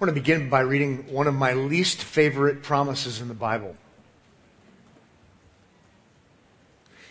[0.00, 3.76] I want to begin by reading one of my least favorite promises in the Bible.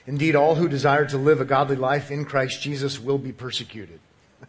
[0.07, 3.99] Indeed, all who desire to live a godly life in Christ Jesus will be persecuted.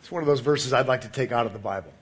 [0.00, 1.92] it's one of those verses I'd like to take out of the Bible.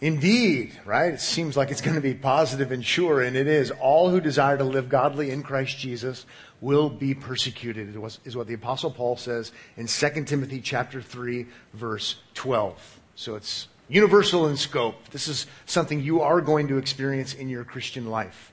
[0.00, 1.12] Indeed, right?
[1.12, 3.70] It seems like it's going to be positive and sure, and it is.
[3.70, 6.24] All who desire to live godly in Christ Jesus
[6.62, 7.94] will be persecuted,
[8.24, 13.00] is what the apostle Paul says in 2 Timothy chapter 3 verse 12.
[13.14, 15.10] So it's universal in scope.
[15.10, 18.52] This is something you are going to experience in your Christian life.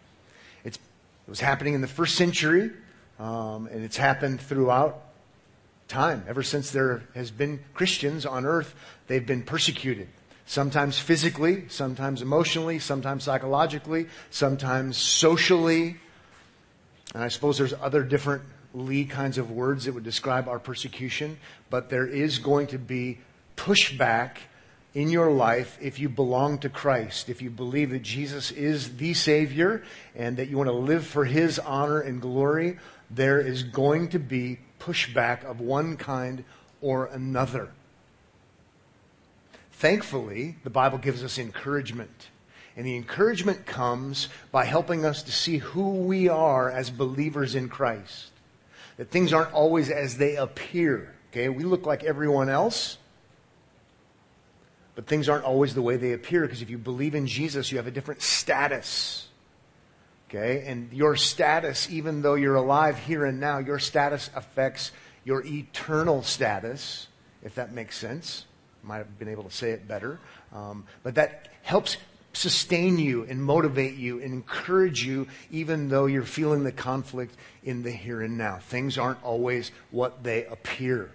[0.66, 2.72] It's, it was happening in the first century,
[3.20, 5.02] um, and it's happened throughout
[5.88, 6.26] time.
[6.28, 8.76] Ever since there has been Christians on earth,
[9.08, 10.10] they've been persecuted.
[10.48, 15.98] Sometimes physically, sometimes emotionally, sometimes psychologically, sometimes socially,
[17.14, 21.38] and I suppose there's other different Lee kinds of words that would describe our persecution,
[21.70, 23.20] but there is going to be
[23.58, 24.38] pushback
[24.94, 29.14] in your life if you belong to Christ, if you believe that Jesus is the
[29.14, 29.84] Savior
[30.16, 32.80] and that you want to live for His honor and glory,
[33.12, 36.46] there is going to be pushback of one kind
[36.82, 37.70] or another.
[39.78, 42.30] Thankfully, the Bible gives us encouragement
[42.76, 47.70] and the encouragement comes by helping us to see who we are as believers in
[47.70, 48.30] Christ.
[48.98, 51.16] That things aren't always as they appear.
[51.32, 52.98] Okay, we look like everyone else,
[54.96, 57.78] but things aren't always the way they appear because if you believe in Jesus, you
[57.78, 59.28] have a different status.
[60.30, 64.92] Okay, and your status, even though you're alive here and now, your status affects
[65.24, 67.08] your eternal status,
[67.44, 68.47] if that makes sense.
[68.88, 70.20] Might have been able to say it better.
[70.54, 71.98] Um, but that helps
[72.32, 77.84] sustain you and motivate you and encourage you even though you're feeling the conflict in
[77.84, 78.58] the here and now.
[78.58, 81.12] Things aren't always what they appear.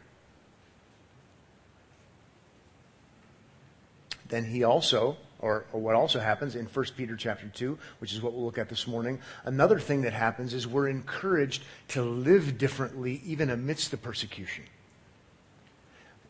[4.28, 8.22] Then he also, or, or, what also happens in 1 Peter chapter 2, which is
[8.22, 12.56] what we'll look at this morning, another thing that happens is we're encouraged to live
[12.56, 14.64] differently even amidst the persecution.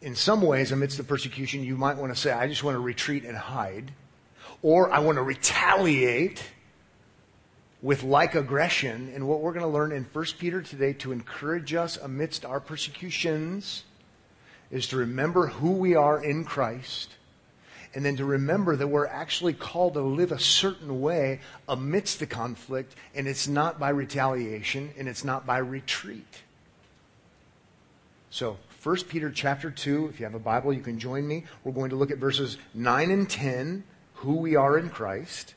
[0.02, 2.80] In some ways, amidst the persecution, you might want to say, I just want to
[2.80, 3.92] retreat and hide
[4.62, 6.44] or I want to retaliate
[7.82, 9.12] with like aggression.
[9.14, 12.60] And what we're going to learn in 1 Peter today to encourage us amidst our
[12.60, 13.84] persecutions
[14.70, 17.10] is to remember who we are in Christ
[17.94, 22.26] and then to remember that we're actually called to live a certain way amidst the
[22.26, 26.42] conflict, and it's not by retaliation and it's not by retreat.
[28.30, 31.44] So, 1 Peter chapter 2, if you have a Bible, you can join me.
[31.62, 33.84] We're going to look at verses 9 and 10
[34.15, 35.54] who we are in Christ,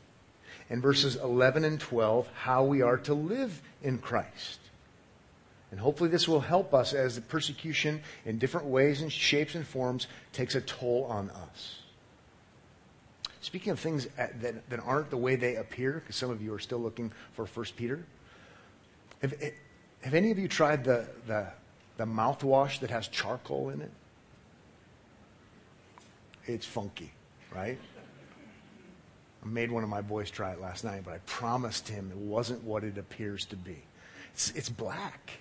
[0.70, 4.60] and verses 11 and 12, how we are to live in Christ.
[5.72, 9.66] And hopefully, this will help us as the persecution in different ways and shapes and
[9.66, 11.80] forms takes a toll on us.
[13.42, 16.60] Speaking of things that, that aren't the way they appear, because some of you are
[16.60, 18.04] still looking for 1 Peter,
[19.22, 19.34] have,
[20.02, 21.48] have any of you tried the, the,
[21.98, 23.92] the mouthwash that has charcoal in it?
[26.46, 27.12] It's funky,
[27.54, 27.80] right?
[29.44, 32.18] I made one of my boys try it last night, but I promised him it
[32.18, 33.78] wasn't what it appears to be.
[34.34, 35.32] It's, it's black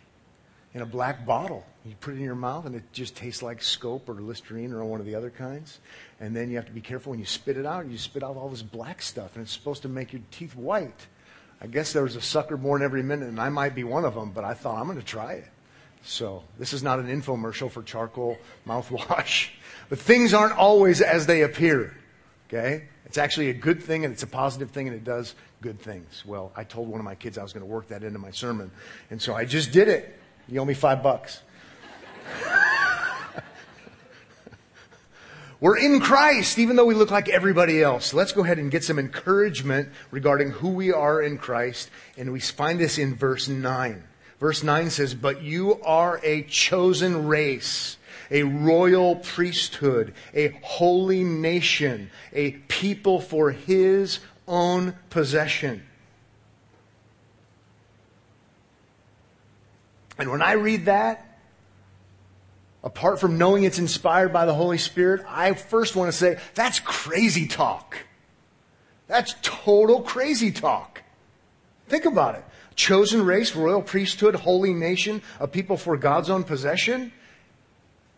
[0.74, 1.64] in a black bottle.
[1.84, 4.84] You put it in your mouth and it just tastes like scope or Listerine or
[4.84, 5.78] one of the other kinds.
[6.20, 7.86] And then you have to be careful when you spit it out.
[7.86, 11.06] You spit out all this black stuff and it's supposed to make your teeth white.
[11.60, 14.14] I guess there was a sucker born every minute and I might be one of
[14.14, 15.48] them, but I thought I'm going to try it.
[16.04, 19.48] So this is not an infomercial for charcoal mouthwash.
[19.90, 21.94] But things aren't always as they appear.
[22.48, 22.84] Okay?
[23.04, 26.22] It's actually a good thing and it's a positive thing and it does good things.
[26.24, 28.30] Well, I told one of my kids I was going to work that into my
[28.30, 28.70] sermon.
[29.10, 30.18] And so I just did it.
[30.48, 31.42] You owe me five bucks.
[35.60, 38.14] We're in Christ, even though we look like everybody else.
[38.14, 41.90] Let's go ahead and get some encouragement regarding who we are in Christ.
[42.16, 44.02] And we find this in verse 9.
[44.40, 47.96] Verse 9 says, But you are a chosen race
[48.30, 55.82] a royal priesthood, a holy nation, a people for his own possession.
[60.18, 61.38] And when I read that,
[62.82, 66.78] apart from knowing it's inspired by the Holy Spirit, I first want to say, that's
[66.80, 67.98] crazy talk.
[69.06, 71.02] That's total crazy talk.
[71.88, 72.44] Think about it.
[72.76, 77.12] Chosen race, royal priesthood, holy nation, a people for God's own possession.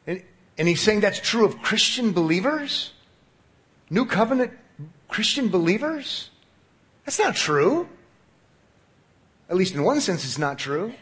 [0.07, 2.93] And he's saying that's true of Christian believers?
[3.91, 4.53] New covenant
[5.09, 6.31] Christian believers?
[7.05, 7.89] That's not true.
[9.51, 10.93] At least in one sense, it's not true.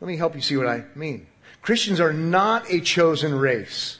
[0.00, 1.26] Let me help you see what I mean.
[1.62, 3.98] Christians are not a chosen race.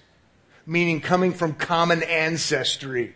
[0.67, 3.15] meaning coming from common ancestry.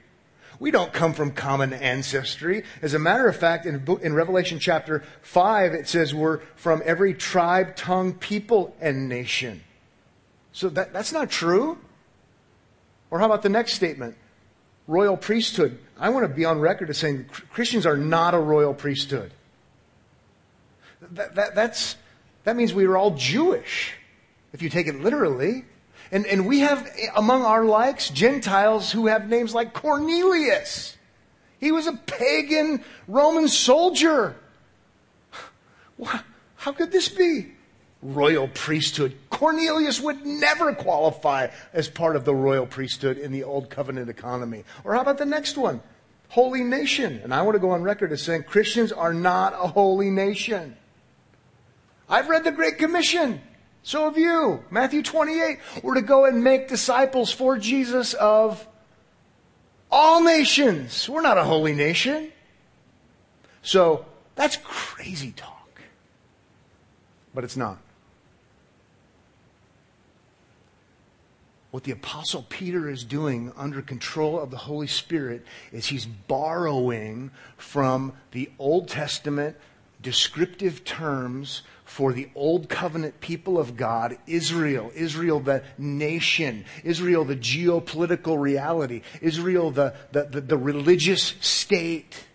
[0.59, 2.65] We don't come from common ancestry.
[2.81, 7.13] As a matter of fact, in, in Revelation chapter 5, it says we're from every
[7.15, 9.63] tribe, tongue, people, and nation.
[10.53, 11.79] So that, that's not true.
[13.11, 14.17] Or how about the next statement?
[14.87, 15.79] Royal priesthood.
[15.99, 19.33] I want to be on record as saying Christians are not a royal priesthood.
[21.13, 21.97] That, that, that's,
[22.45, 23.95] that means we are all Jewish,
[24.53, 25.65] if you take it literally.
[26.11, 30.97] And, and we have eh, among our likes Gentiles who have names like Cornelius.
[31.59, 34.37] He was a pagan Roman soldier.
[36.57, 37.53] How could this be?
[38.03, 39.17] Royal priesthood.
[39.31, 44.65] Cornelius would never qualify as part of the royal priesthood in the old covenant economy.
[44.85, 45.81] Or how about the next one?
[46.29, 47.21] Holy nation.
[47.23, 50.77] And I want to go on record as saying Christians are not a holy nation.
[52.09, 53.41] I've read the Great Commission.
[53.87, 54.65] So have you.
[54.69, 55.61] Matthew 28.
[55.85, 58.67] We're to go and make disciples for Jesus of
[59.93, 61.09] all nations.
[61.09, 62.33] We're not a holy nation.
[63.63, 64.05] So
[64.35, 65.81] that's crazy talk.
[67.33, 67.79] But it's not.
[71.71, 77.31] What the Apostle Peter is doing under control of the Holy Spirit is he's borrowing
[77.57, 79.57] from the Old Testament
[80.03, 87.37] descriptive terms for the old covenant people of God, Israel, Israel the nation, Israel the
[87.37, 92.27] geopolitical reality, Israel the, the, the, the religious state.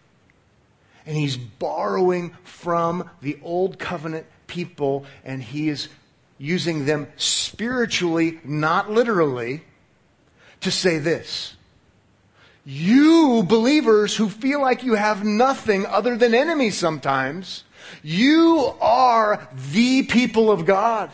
[1.05, 5.89] And he's borrowing from the old covenant people and he is
[6.37, 9.63] using them spiritually, not literally,
[10.61, 11.55] to say this.
[12.63, 17.63] You believers who feel like you have nothing other than enemies sometimes,
[18.03, 21.11] you are the people of God.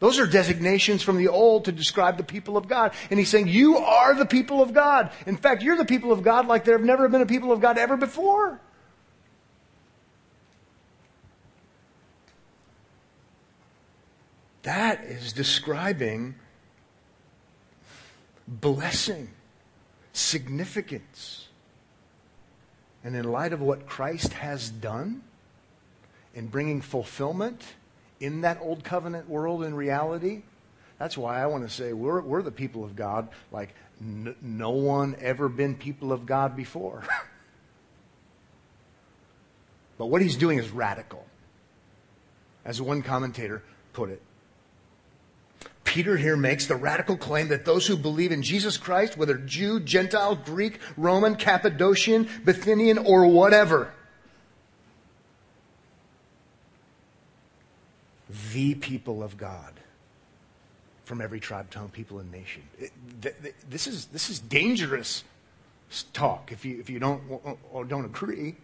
[0.00, 2.92] Those are designations from the old to describe the people of God.
[3.10, 5.10] And he's saying, you are the people of God.
[5.26, 7.60] In fact, you're the people of God like there have never been a people of
[7.60, 8.60] God ever before.
[14.62, 16.34] That is describing
[18.48, 19.30] blessing,
[20.14, 21.48] significance.
[23.04, 25.22] And in light of what Christ has done,
[26.34, 27.62] in bringing fulfillment
[28.20, 30.42] in that old covenant world in reality.
[30.98, 34.70] That's why I want to say we're, we're the people of God like n- no
[34.70, 37.04] one ever been people of God before.
[39.98, 41.24] but what he's doing is radical.
[42.64, 43.62] As one commentator
[43.92, 44.22] put it.
[45.84, 49.78] Peter here makes the radical claim that those who believe in Jesus Christ, whether Jew,
[49.80, 53.92] Gentile, Greek, Roman, Cappadocian, Bithynian, or whatever,
[58.52, 59.74] the people of God
[61.04, 62.62] from every tribe, tongue, people, and nation.
[62.78, 62.90] It,
[63.20, 65.22] th- th- this, is, this is dangerous
[66.12, 67.22] talk if you, if you don't,
[67.70, 68.56] or don't agree.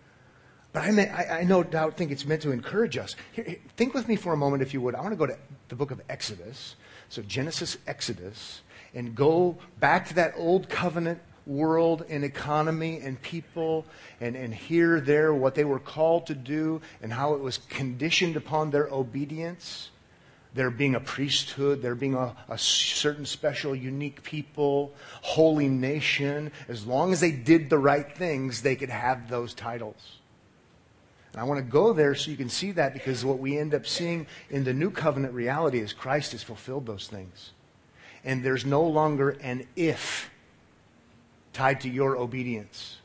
[0.72, 3.16] But I, may, I, I, no doubt think it's meant to encourage us.
[3.32, 4.94] Here, think with me for a moment, if you would.
[4.94, 5.36] I want to go to
[5.68, 6.76] the book of Exodus.
[7.08, 8.62] So Genesis, Exodus,
[8.94, 13.84] and go back to that old covenant world and economy and people
[14.20, 18.36] and, and here, there, what they were called to do and how it was conditioned
[18.36, 19.90] upon their obedience.
[20.54, 26.52] There being a priesthood, there being a, a certain special, unique people, holy nation.
[26.68, 30.19] As long as they did the right things, they could have those titles.
[31.32, 33.74] And I want to go there so you can see that because what we end
[33.74, 37.52] up seeing in the new covenant reality is Christ has fulfilled those things.
[38.24, 40.30] And there's no longer an if
[41.52, 42.96] tied to your obedience.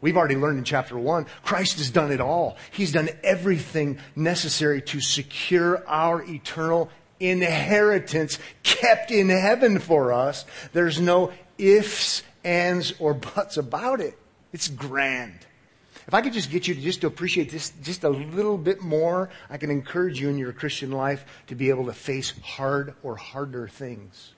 [0.00, 2.56] We've already learned in chapter one, Christ has done it all.
[2.72, 6.90] He's done everything necessary to secure our eternal
[7.20, 10.44] inheritance kept in heaven for us.
[10.72, 14.18] There's no ifs, ands, or buts about it.
[14.52, 15.38] It's grand.
[16.06, 18.82] If I could just get you to just to appreciate this just a little bit
[18.82, 22.94] more, I can encourage you in your Christian life to be able to face hard
[23.02, 24.34] or harder things.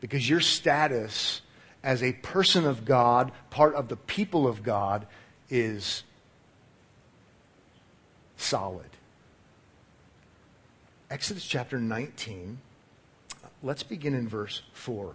[0.00, 1.42] Because your status
[1.82, 5.06] as a person of God, part of the people of God,
[5.50, 6.02] is
[8.36, 8.90] solid.
[11.10, 12.58] Exodus chapter 19.
[13.62, 15.14] Let's begin in verse 4.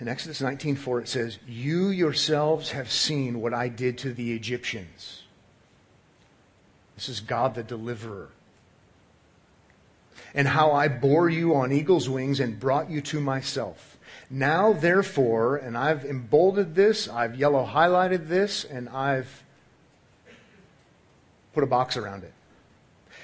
[0.00, 5.22] In Exodus 19:4 it says, "You yourselves have seen what I did to the Egyptians."
[6.96, 8.30] This is God the deliverer.
[10.34, 13.96] And how I bore you on eagle's wings and brought you to myself.
[14.30, 19.44] Now, therefore, and I've emboldened this, I've yellow highlighted this, and I've
[21.52, 22.32] put a box around it.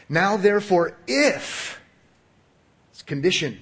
[0.08, 1.80] Now, therefore, if,
[2.92, 3.60] it's conditioned,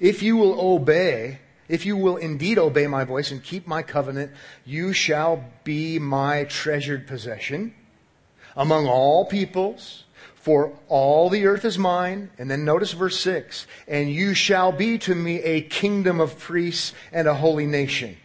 [0.00, 4.32] If you will obey, if you will indeed obey my voice and keep my covenant,
[4.64, 7.74] you shall be my treasured possession
[8.56, 12.30] among all peoples, for all the earth is mine.
[12.38, 16.92] And then notice verse 6 and you shall be to me a kingdom of priests
[17.12, 18.16] and a holy nation.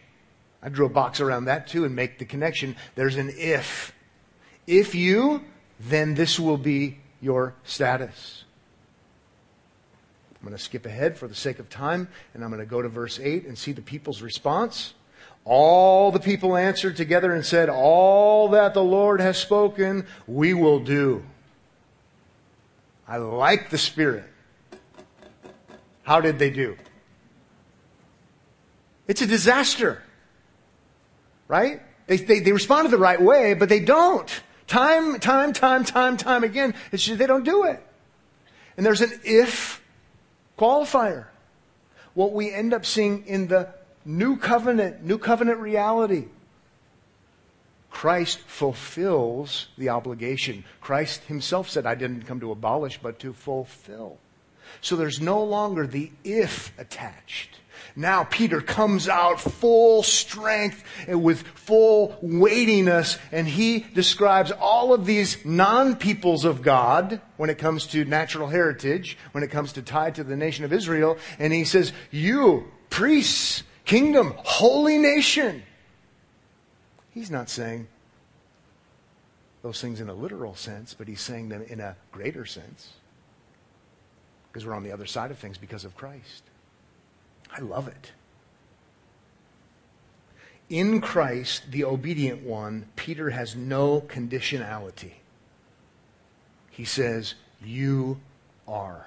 [0.62, 2.76] I drew a box around that too and make the connection.
[2.94, 3.92] There's an if.
[4.66, 5.44] If you,
[5.78, 8.43] then this will be your status.
[10.44, 12.82] I'm going to skip ahead for the sake of time, and I'm going to go
[12.82, 14.92] to verse 8 and see the people's response.
[15.46, 20.80] All the people answered together and said, All that the Lord has spoken, we will
[20.80, 21.24] do.
[23.08, 24.24] I like the Spirit.
[26.02, 26.76] How did they do?
[29.08, 30.02] It's a disaster.
[31.48, 31.80] Right?
[32.06, 34.28] They, they, they responded the right way, but they don't.
[34.66, 36.74] Time, time, time, time, time again.
[36.92, 37.82] It's just, they don't do it.
[38.76, 39.80] And there's an if
[40.58, 41.26] qualifier.
[42.14, 43.68] What we end up seeing in the
[44.04, 46.26] new covenant, new covenant reality.
[47.90, 50.64] Christ fulfills the obligation.
[50.80, 54.18] Christ himself said, I didn't come to abolish, but to fulfill.
[54.80, 57.60] So there's no longer the if attached.
[57.96, 65.06] Now Peter comes out full strength and with full weightiness and he describes all of
[65.06, 70.16] these non-peoples of God when it comes to natural heritage, when it comes to tied
[70.16, 71.18] to the nation of Israel.
[71.38, 75.62] And he says, you, priests, kingdom, holy nation.
[77.12, 77.86] He's not saying
[79.62, 82.94] those things in a literal sense, but he's saying them in a greater sense.
[84.50, 86.42] Because we're on the other side of things because of Christ.
[87.56, 88.12] I love it.
[90.68, 95.12] In Christ, the obedient one, Peter has no conditionality.
[96.70, 98.18] He says, You
[98.66, 99.06] are.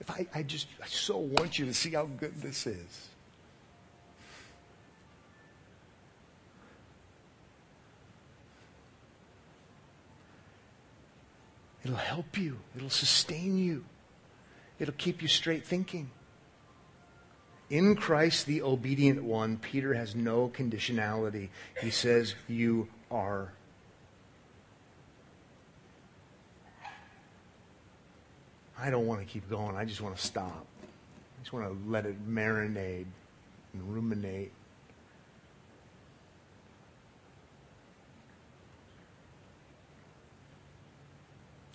[0.00, 3.08] If I, I just I so want you to see how good this is.
[11.84, 12.58] It'll help you.
[12.76, 13.84] It'll sustain you.
[14.78, 16.10] It'll keep you straight thinking.
[17.70, 21.48] In Christ, the obedient one, Peter has no conditionality.
[21.80, 23.52] He says, You are.
[28.78, 29.76] I don't want to keep going.
[29.76, 30.66] I just want to stop.
[30.82, 33.06] I just want to let it marinate
[33.72, 34.52] and ruminate.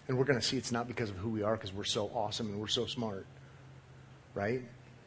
[0.09, 2.11] And we're going to see it's not because of who we are, because we're so
[2.15, 3.27] awesome and we're so smart.
[4.33, 4.63] Right?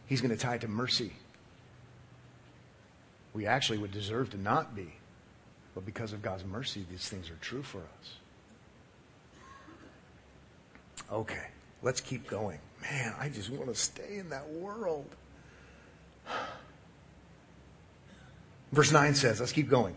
[0.07, 1.13] He's going to tie it to mercy.
[3.35, 4.95] We actually would deserve to not be.
[5.75, 8.17] But because of God's mercy, these things are true for us.
[11.11, 11.47] Okay,
[11.83, 12.61] let's keep going.
[12.83, 15.07] Man, I just want to stay in that world.
[18.73, 19.95] Verse 9 says, let's keep going.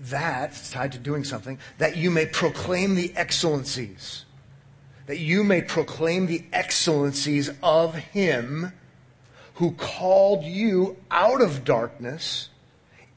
[0.00, 4.24] That's tied to doing something, that you may proclaim the excellencies
[5.06, 8.72] that you may proclaim the excellencies of him
[9.54, 12.48] who called you out of darkness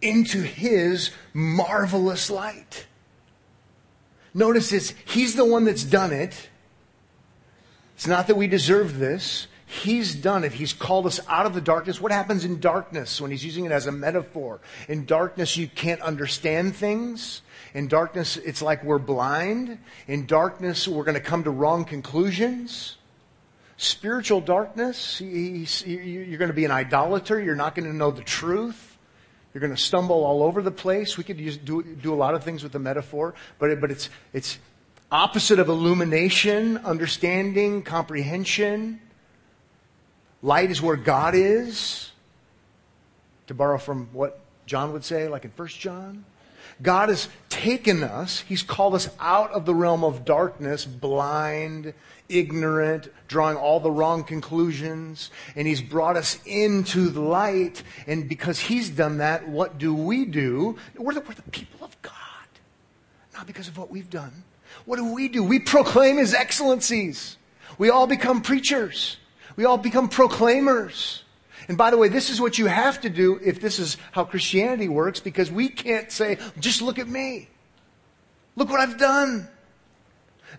[0.01, 2.85] into his marvelous light.
[4.33, 6.49] Notice this, he's the one that's done it.
[7.95, 9.47] It's not that we deserve this.
[9.69, 10.53] He's done it.
[10.53, 11.99] He's called us out of the darkness.
[11.99, 14.61] What happens in darkness when he's using it as a metaphor?
[14.87, 17.41] In darkness, you can't understand things.
[17.73, 19.77] In darkness, it's like we're blind.
[20.07, 22.95] In darkness, we're going to come to wrong conclusions.
[23.75, 27.39] Spiritual darkness, you're going to be an idolater.
[27.39, 28.97] You're not going to know the truth.
[29.53, 31.17] You're going to stumble all over the place.
[31.17, 34.09] We could use, do, do a lot of things with the metaphor, but, but it's,
[34.31, 34.59] it's
[35.11, 39.01] opposite of illumination, understanding, comprehension.
[40.47, 42.09] Light is where God is.
[43.47, 46.23] To borrow from what John would say, like in 1 John.
[46.81, 51.93] God has taken us, He's called us out of the realm of darkness, blind,
[52.29, 57.83] ignorant, drawing all the wrong conclusions, and He's brought us into the light.
[58.05, 60.77] And because He's done that, what do we do?
[60.95, 62.13] We're the, we're the people of God.
[63.33, 64.31] Not because of what we've done.
[64.85, 65.43] What do we do?
[65.43, 67.35] We proclaim His excellencies.
[67.77, 69.17] We all become preachers.
[69.57, 71.23] We all become proclaimers.
[71.67, 74.23] And by the way, this is what you have to do if this is how
[74.23, 77.49] Christianity works because we can't say, just look at me.
[78.55, 79.49] Look what I've done.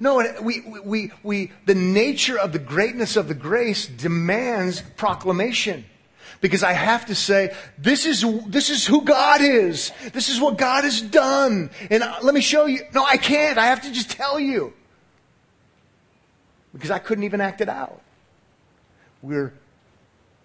[0.01, 5.87] No, we, we, we, the nature of the greatness of the grace demands proclamation.
[6.41, 9.91] Because I have to say, this is, this is who God is.
[10.13, 11.71] This is what God has done.
[11.91, 12.83] And let me show you.
[12.95, 13.59] No, I can't.
[13.59, 14.73] I have to just tell you.
[16.73, 18.03] Because I couldn't even act it out.
[19.23, 19.53] We're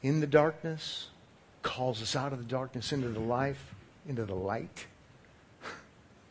[0.01, 1.07] in the darkness,
[1.61, 3.73] calls us out of the darkness into the life,
[4.07, 4.87] into the light.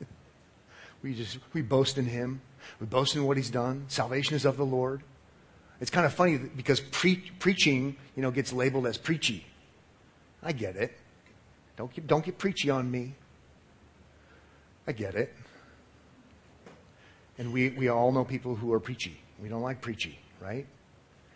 [1.02, 2.40] we just we boast in him.
[2.80, 3.84] We boast in what he's done.
[3.88, 5.02] Salvation is of the Lord.
[5.80, 9.46] It's kind of funny because pre- preaching, you know, gets labeled as preachy.
[10.42, 10.96] I get it.
[11.76, 13.14] Don't get, don't get preachy on me.
[14.86, 15.32] I get it.
[17.38, 19.20] And we, we all know people who are preachy.
[19.40, 20.66] We don't like preachy, right?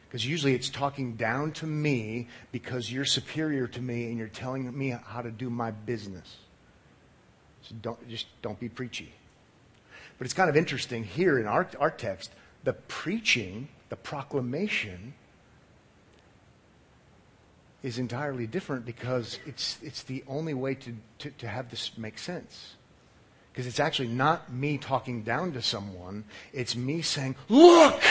[0.09, 4.77] Because usually it's talking down to me because you're superior to me and you're telling
[4.77, 6.37] me how to do my business.
[7.63, 9.13] So don't, just don't be preachy.
[10.19, 12.31] But it's kind of interesting here in our, our text,
[12.65, 15.15] the preaching, the proclamation,
[17.83, 22.19] is entirely different because it's, it's the only way to, to, to have this make
[22.19, 22.75] sense.
[23.53, 28.03] Because it's actually not me talking down to someone, it's me saying, Look!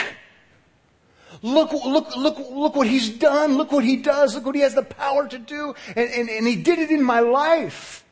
[1.42, 3.56] Look, look, look, look what he's done.
[3.56, 4.34] Look what he does.
[4.34, 5.74] Look what he has the power to do.
[5.94, 8.04] And, and, and he did it in my life.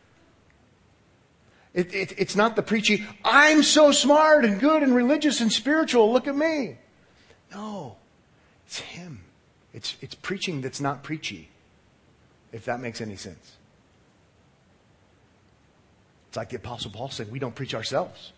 [1.74, 6.12] It, it, it's not the preaching, I'm so smart and good and religious and spiritual.
[6.12, 6.76] Look at me.
[7.52, 7.96] No,
[8.64, 9.24] it's him.
[9.72, 11.48] It's, it's preaching that's not preachy,
[12.52, 13.56] if that makes any sense.
[16.28, 18.32] It's like the Apostle Paul said, we don't preach ourselves.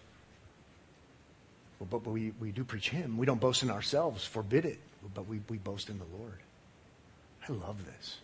[1.79, 3.19] But, we, we do preach Him.
[3.19, 4.79] We don't boast in ourselves, forbid it,
[5.15, 6.39] but we, we boast in the Lord.
[7.49, 8.17] I love this.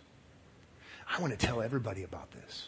[1.07, 2.67] I want to tell everybody about this.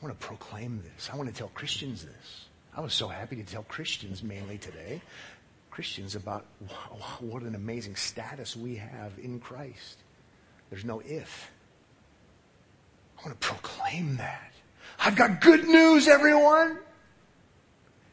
[0.00, 1.10] I want to proclaim this.
[1.12, 2.46] I want to tell Christians this.
[2.76, 5.00] I was so happy to tell Christians mainly today,
[5.70, 6.44] Christians about
[7.20, 9.98] what an amazing status we have in Christ.
[10.70, 11.50] There's no if.
[13.18, 14.52] I want to proclaim that.
[14.98, 16.78] I've got good news, everyone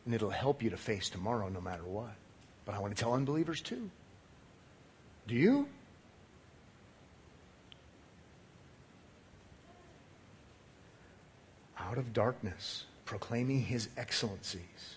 [0.10, 2.16] and it'll help you to face tomorrow no matter what.
[2.66, 3.92] But I want to tell unbelievers too.
[5.28, 5.68] Do you?
[11.78, 14.96] Out of darkness, proclaiming his excellencies.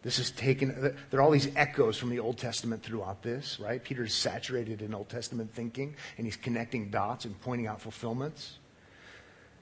[0.00, 3.84] This is taken, there are all these echoes from the Old Testament throughout this, right?
[3.84, 8.56] Peter's saturated in Old Testament thinking, and he's connecting dots and pointing out fulfillments.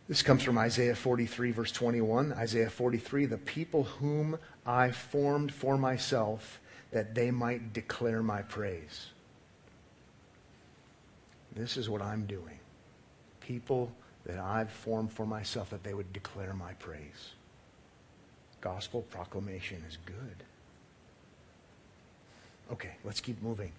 [0.08, 2.32] This comes from Isaiah 43, verse 21.
[2.32, 6.60] Isaiah 43 The people whom I formed for myself,
[6.90, 9.06] that they might declare my praise.
[11.54, 12.58] This is what I'm doing.
[13.40, 13.92] People
[14.24, 17.32] that I've formed for myself, that they would declare my praise.
[18.60, 20.44] Gospel proclamation is good.
[22.72, 23.72] Okay, let's keep moving.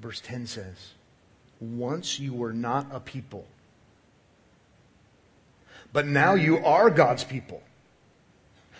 [0.00, 0.94] Verse 10 says,
[1.62, 3.46] once you were not a people.
[5.92, 7.62] But now you are God's people.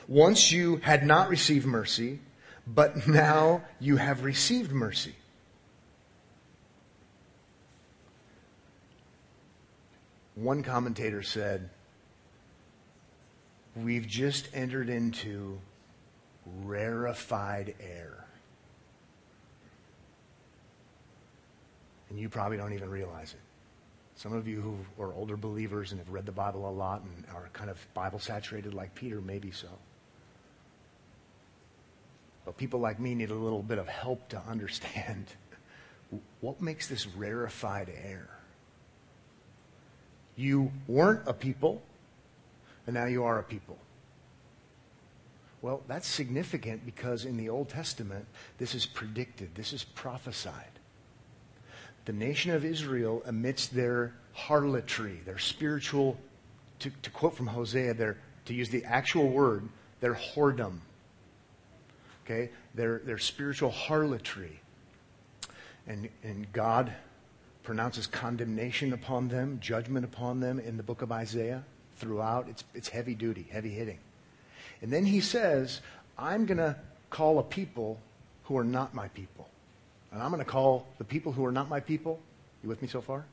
[0.09, 2.19] Once you had not received mercy,
[2.67, 5.15] but now you have received mercy.
[10.35, 11.71] One commentator said,
[13.77, 15.61] We've just entered into
[16.65, 18.27] rarefied air.
[22.13, 23.41] And you probably don't even realize it.
[24.17, 27.25] Some of you who are older believers and have read the Bible a lot and
[27.35, 29.69] are kind of Bible saturated like Peter, maybe so.
[32.45, 35.25] But people like me need a little bit of help to understand
[36.43, 38.29] what makes this rarefied air.
[40.37, 41.81] You weren't a people,
[42.87, 43.79] and now you are a people.
[45.63, 48.27] Well, that's significant because in the Old Testament,
[48.59, 50.73] this is predicted, this is prophesied
[52.05, 56.17] the nation of Israel, amidst their harlotry, their spiritual,
[56.81, 59.69] to, to quote from Hosea, their, to use the actual word,
[60.01, 60.79] their whoredom.
[62.25, 62.51] Okay?
[62.75, 64.61] Their, their spiritual harlotry.
[65.87, 66.93] And, and God
[67.63, 71.65] pronounces condemnation upon them, judgment upon them in the book of Isaiah
[71.97, 72.49] throughout.
[72.49, 73.99] It's, it's heavy duty, heavy hitting.
[74.81, 75.81] And then he says,
[76.19, 76.77] I'm going to
[77.11, 78.01] call a people
[78.45, 79.49] who are not my people.
[80.13, 82.21] And I'm going to call the people who are not my people,
[82.63, 83.25] you with me so far?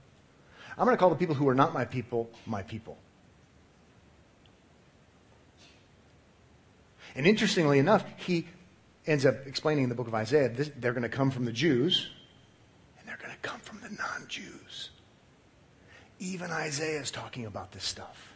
[0.78, 2.98] I'm going to call the people who are not my people, my people.
[7.16, 8.48] And interestingly enough, he
[9.06, 11.52] ends up explaining in the book of Isaiah this, they're going to come from the
[11.52, 12.10] Jews
[12.98, 14.92] and they're going to come from the non Jews.
[16.20, 18.34] Even Isaiah is talking about this stuff.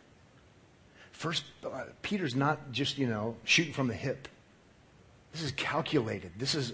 [1.11, 4.27] First, uh, Peter's not just, you know, shooting from the hip.
[5.31, 6.31] This is calculated.
[6.37, 6.73] This is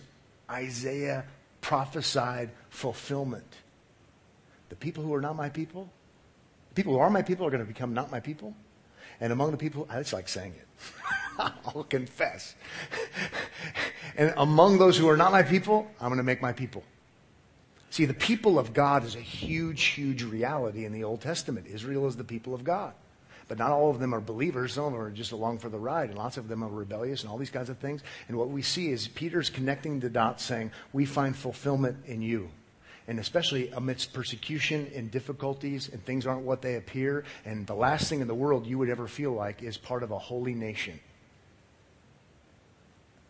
[0.49, 1.25] Isaiah
[1.61, 3.55] prophesied fulfillment.
[4.69, 5.89] The people who are not my people,
[6.69, 8.53] the people who are my people are going to become not my people.
[9.19, 10.67] And among the people, I just like saying it.
[11.65, 12.55] I'll confess.
[14.17, 16.83] And among those who are not my people, I'm going to make my people.
[17.89, 21.67] See, the people of God is a huge, huge reality in the Old Testament.
[21.67, 22.93] Israel is the people of God.
[23.49, 24.73] But not all of them are believers.
[24.73, 27.23] Some of them are just along for the ride, and lots of them are rebellious
[27.23, 28.03] and all these kinds of things.
[28.27, 32.51] And what we see is Peter's connecting the dots saying, We find fulfillment in you.
[33.07, 37.25] And especially amidst persecution and difficulties, and things aren't what they appear.
[37.43, 40.11] And the last thing in the world you would ever feel like is part of
[40.11, 40.99] a holy nation.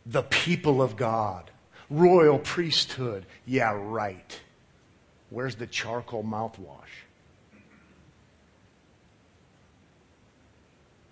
[0.05, 1.49] The people of God,
[1.89, 3.25] royal priesthood.
[3.45, 4.41] Yeah, right.
[5.29, 7.07] Where's the charcoal mouthwash?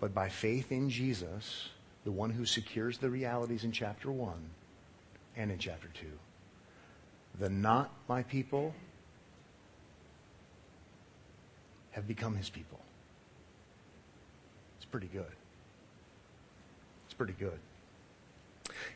[0.00, 1.68] But by faith in Jesus,
[2.04, 4.32] the one who secures the realities in chapter 1
[5.36, 6.06] and in chapter 2,
[7.40, 8.74] the not my people
[11.92, 12.78] have become his people.
[14.76, 15.32] It's pretty good.
[17.06, 17.58] It's pretty good.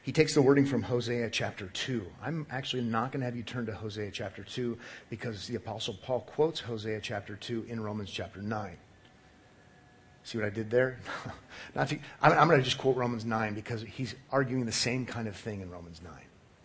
[0.02, 2.06] He takes the wording from Hosea chapter 2.
[2.22, 4.78] I'm actually not going to have you turn to Hosea chapter 2
[5.10, 8.76] because the Apostle Paul quotes Hosea chapter 2 in Romans chapter 9.
[10.24, 10.98] See what I did there?
[11.74, 15.04] Not to, I'm, I'm going to just quote Romans 9 because he's arguing the same
[15.04, 16.12] kind of thing in Romans 9.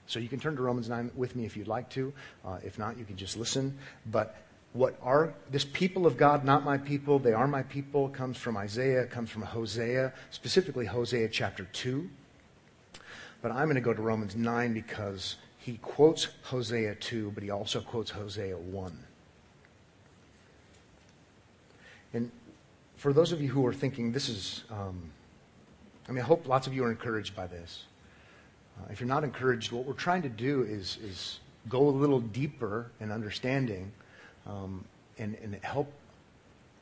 [0.06, 2.14] So you can turn to Romans 9 with me if you'd like to.
[2.46, 3.78] Uh, if not, you can just listen.
[4.06, 4.38] But
[4.74, 8.56] what are this people of God, not my people, they are my people, comes from
[8.56, 12.10] Isaiah, comes from Hosea, specifically Hosea chapter 2.
[13.42, 17.50] But I'm going to go to Romans 9 because he quotes Hosea 2, but he
[17.50, 18.98] also quotes Hosea 1.
[22.14, 22.32] And
[22.98, 25.12] for those of you who are thinking this is, um,
[26.10, 27.86] I mean, I hope lots of you are encouraged by this.
[28.78, 32.20] Uh, if you're not encouraged, what we're trying to do is, is go a little
[32.20, 33.92] deeper in understanding
[34.48, 34.84] um,
[35.18, 35.92] and, and help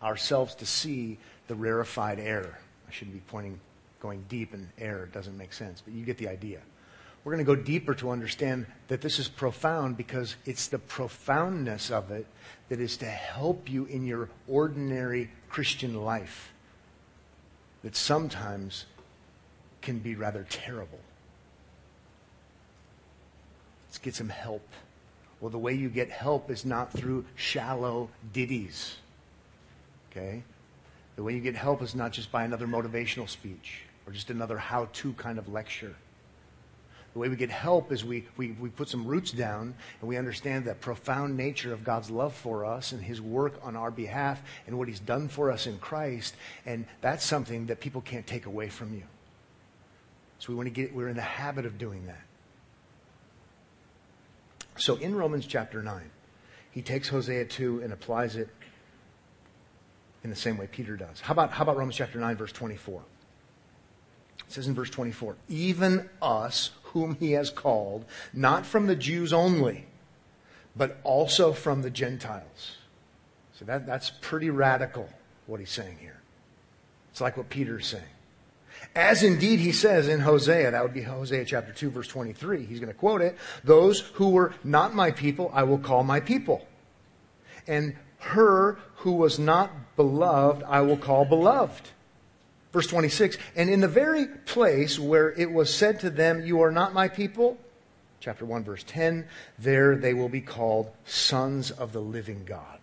[0.01, 2.59] ourselves to see the rarefied air.
[2.87, 3.59] I shouldn't be pointing,
[3.99, 5.03] going deep in air.
[5.03, 6.59] It doesn't make sense, but you get the idea.
[7.25, 11.89] We're going to go deeper to understand that this is profound because it's the profoundness
[11.89, 12.27] of it
[12.69, 16.53] that is to help you in your ordinary Christian life
[17.81, 18.85] that sometimes
[19.81, 20.99] can be rather terrible.
[23.87, 24.67] Let's get some help.
[25.41, 28.97] Well, the way you get help is not through shallow ditties.
[30.11, 30.43] Okay?
[31.15, 34.59] The way you get help is not just by another motivational speech or just another
[34.59, 35.95] how to kind of lecture.
[37.15, 40.17] The way we get help is we, we, we put some roots down and we
[40.17, 44.43] understand the profound nature of God's love for us and His work on our behalf
[44.67, 46.35] and what He's done for us in Christ.
[46.65, 49.03] And that's something that people can't take away from you.
[50.39, 52.21] So we want to get, we're in the habit of doing that.
[54.75, 56.01] So in Romans chapter 9,
[56.71, 58.49] he takes Hosea 2 and applies it
[60.25, 61.21] in the same way Peter does.
[61.21, 63.01] How about, how about Romans chapter 9, verse 24?
[64.39, 69.33] It says in verse 24, even us whom he has called, not from the Jews
[69.33, 69.85] only,
[70.77, 72.77] but also from the Gentiles.
[73.59, 75.09] So that, that's pretty radical,
[75.45, 76.21] what he's saying here.
[77.11, 78.03] It's like what Peter's saying.
[78.95, 82.65] As indeed he says in Hosea, that would be Hosea chapter 2, verse 23.
[82.65, 83.37] He's going to quote it.
[83.65, 86.65] Those who were not my people, I will call my people.
[87.67, 91.89] And her who was not beloved, I will call beloved.
[92.75, 96.71] Verse 26, and in the very place where it was said to them, You are
[96.71, 97.57] not my people,
[98.19, 102.79] chapter 1, verse 10, there they will be called sons of the living God.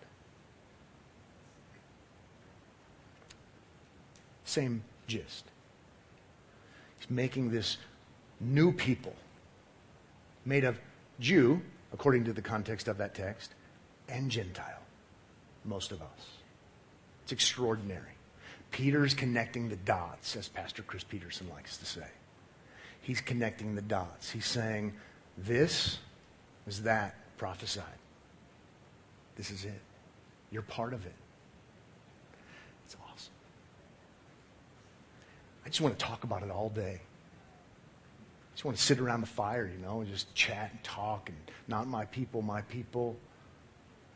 [4.45, 5.45] Same gist.
[6.97, 7.77] He's making this
[8.39, 9.13] new people
[10.43, 10.79] made of
[11.19, 11.61] Jew,
[11.93, 13.53] according to the context of that text,
[14.09, 14.81] and Gentile,
[15.63, 16.29] most of us.
[17.21, 18.12] It's extraordinary.
[18.73, 22.07] Peter's connecting the dots, as Pastor Chris Peterson likes to say.
[23.01, 24.31] He's connecting the dots.
[24.31, 24.93] He's saying,
[25.37, 25.99] This
[26.67, 27.85] is that prophesied.
[29.35, 29.79] This is it.
[30.51, 31.13] You're part of it.
[32.85, 33.33] It's awesome.
[35.65, 36.99] I just want to talk about it all day.
[36.99, 41.29] I just want to sit around the fire, you know, and just chat and talk
[41.29, 43.15] and not my people, my people.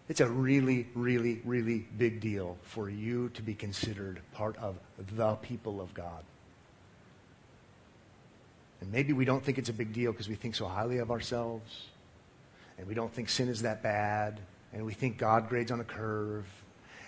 [0.09, 4.77] It's a really, really, really big deal for you to be considered part of
[5.15, 6.23] the people of God.
[8.79, 11.11] And maybe we don't think it's a big deal because we think so highly of
[11.11, 11.87] ourselves,
[12.77, 14.39] and we don't think sin is that bad,
[14.71, 16.45] and we think God grades on a curve,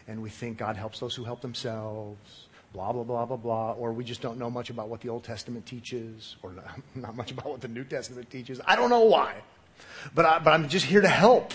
[0.07, 3.93] and we think God helps those who help themselves, blah, blah, blah, blah, blah, or
[3.93, 6.53] we just don't know much about what the Old Testament teaches, or
[6.95, 8.59] not, much about what the New Testament teaches.
[8.65, 9.35] I don't know why.
[10.13, 11.53] But, I, but I'm just here to help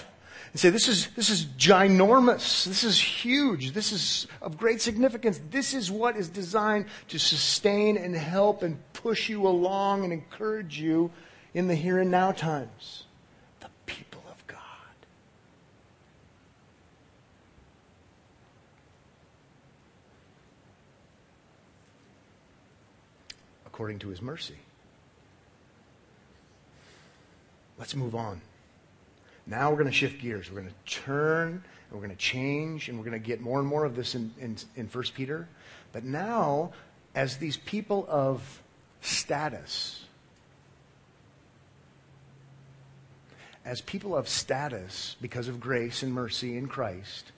[0.55, 2.65] and say, this is, this is ginormous.
[2.65, 3.73] This is huge.
[3.73, 5.41] This is of great significance.
[5.51, 10.79] This is what is designed to sustain and help and push you along and encourage
[10.79, 11.11] you
[11.55, 13.03] in the here and now times?
[13.59, 14.59] The people of God.
[23.67, 24.59] According to his mercy.
[27.77, 28.41] Let's move on.
[29.47, 30.51] Now we're going to shift gears.
[30.51, 33.59] We're going to turn and we're going to change and we're going to get more
[33.59, 35.49] and more of this in, in, in 1 Peter.
[35.93, 36.73] But now,
[37.15, 38.63] as these people of
[39.01, 40.07] status,
[43.65, 47.33] as people of status because of grace and mercy in Christ,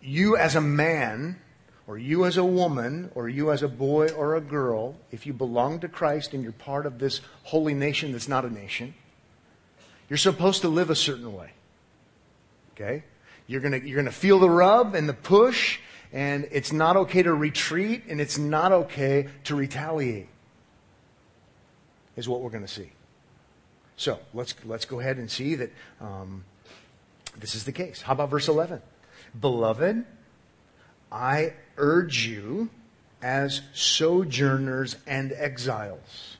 [0.00, 1.40] you as a man,
[1.86, 5.32] or you as a woman, or you as a boy or a girl, if you
[5.32, 8.94] belong to Christ and you're part of this holy nation that's not a nation,
[10.08, 11.50] you're supposed to live a certain way.
[12.74, 13.04] Okay?
[13.46, 15.78] You're gonna, you're gonna feel the rub and the push,
[16.12, 20.28] and it's not okay to retreat, and it's not okay to retaliate,
[22.16, 22.90] is what we're gonna see.
[23.96, 26.44] So, let's, let's go ahead and see that um,
[27.38, 28.02] this is the case.
[28.02, 28.82] How about verse 11?
[29.38, 30.04] Beloved,
[31.10, 32.68] I urge you
[33.22, 36.35] as sojourners and exiles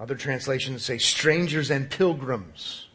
[0.00, 2.86] other translations say strangers and pilgrims.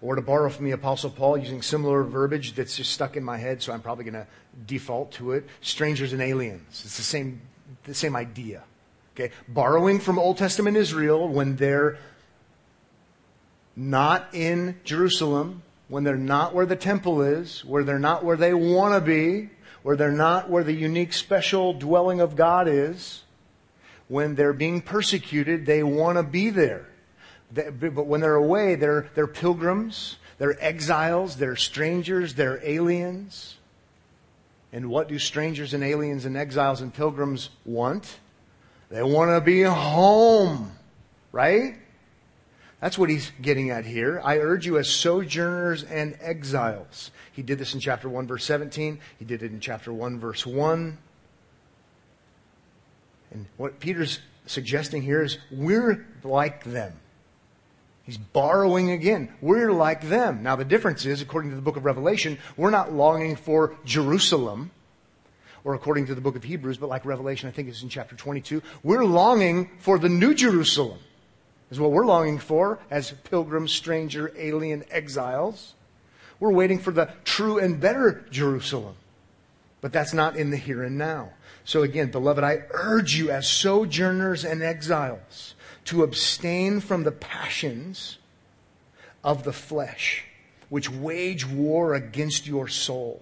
[0.00, 3.38] Or to borrow from the Apostle Paul, using similar verbiage that's just stuck in my
[3.38, 4.26] head, so I'm probably going to
[4.66, 5.46] default to it.
[5.60, 6.82] Strangers and aliens.
[6.84, 7.40] It's the same,
[7.84, 8.64] the same idea.
[9.14, 9.32] Okay?
[9.46, 11.98] Borrowing from Old Testament Israel when they're
[13.76, 18.54] not in Jerusalem, when they're not where the temple is, where they're not where they
[18.54, 19.50] want to be,
[19.82, 23.22] where they're not where the unique special dwelling of God is,
[24.12, 26.86] when they're being persecuted, they want to be there.
[27.50, 33.56] But when they're away, they're, they're pilgrims, they're exiles, they're strangers, they're aliens.
[34.70, 38.18] And what do strangers and aliens and exiles and pilgrims want?
[38.90, 40.72] They want to be home,
[41.32, 41.76] right?
[42.82, 44.20] That's what he's getting at here.
[44.22, 47.12] I urge you as sojourners and exiles.
[47.32, 49.00] He did this in chapter 1, verse 17.
[49.18, 50.98] He did it in chapter 1, verse 1.
[53.32, 56.92] And what Peter's suggesting here is we're like them.
[58.04, 59.32] He's borrowing again.
[59.40, 60.42] We're like them.
[60.42, 64.72] Now, the difference is, according to the book of Revelation, we're not longing for Jerusalem,
[65.62, 68.16] or according to the book of Hebrews, but like Revelation, I think it's in chapter
[68.16, 70.98] 22, we're longing for the new Jerusalem,
[71.70, 75.74] is what we're longing for as pilgrims, stranger, alien, exiles.
[76.40, 78.96] We're waiting for the true and better Jerusalem.
[79.82, 81.30] But that's not in the here and now.
[81.64, 85.54] So again, beloved, I urge you as sojourners and exiles
[85.86, 88.18] to abstain from the passions
[89.24, 90.24] of the flesh,
[90.68, 93.20] which wage war against your soul.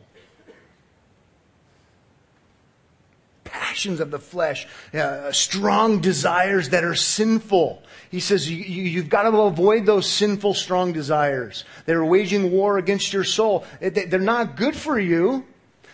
[3.44, 7.82] Passions of the flesh, uh, strong desires that are sinful.
[8.10, 11.64] He says you, have got to avoid those sinful, strong desires.
[11.86, 13.64] They're waging war against your soul.
[13.80, 15.46] They're not good for you.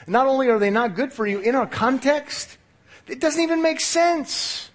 [0.07, 2.59] Not only are they not good for you in our context,
[3.07, 4.71] it doesn't even make sense.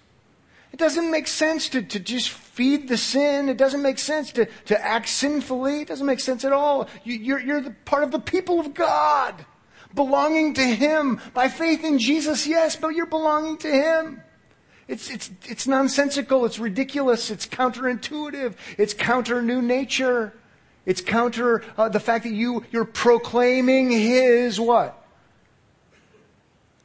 [0.72, 3.48] It doesn't make sense to, to just feed the sin.
[3.48, 5.82] It doesn't make sense to, to act sinfully.
[5.82, 6.88] It doesn't make sense at all.
[7.04, 9.44] You, you're, you're the part of the people of God,
[9.94, 14.22] belonging to Him by faith in Jesus, yes, but you're belonging to Him.
[14.88, 16.44] It's, it's, it's nonsensical.
[16.46, 17.30] It's ridiculous.
[17.30, 18.54] It's counterintuitive.
[18.78, 20.34] It's counter new nature.
[20.84, 25.01] It's counter uh, the fact that you, you're proclaiming His what?